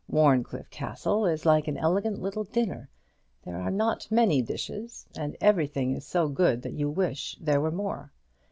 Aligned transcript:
Warncliffe 0.09 0.71
Castle 0.71 1.27
is 1.27 1.45
like 1.45 1.67
an 1.67 1.77
elegant 1.77 2.19
little 2.19 2.43
dinner; 2.43 2.89
there 3.45 3.61
are 3.61 3.69
not 3.69 4.09
many 4.09 4.41
dishes, 4.41 5.05
and 5.15 5.37
everything 5.39 5.93
is 5.95 6.07
so 6.07 6.27
good 6.27 6.63
that 6.63 6.73
you 6.73 6.89
wish 6.89 7.37
there 7.39 7.61
were 7.61 7.69
more. 7.69 8.11